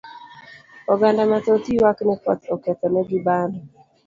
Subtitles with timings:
[0.93, 3.59] Oganda ma thoth ywak ni koth oketho ne gi bando